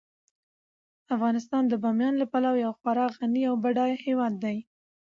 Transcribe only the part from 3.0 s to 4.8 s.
غني او بډایه هیواد دی.